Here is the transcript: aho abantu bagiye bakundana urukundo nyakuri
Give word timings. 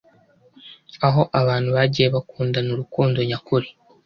aho 1.07 1.21
abantu 1.39 1.69
bagiye 1.77 2.07
bakundana 2.15 2.69
urukundo 2.71 3.17
nyakuri 3.29 3.67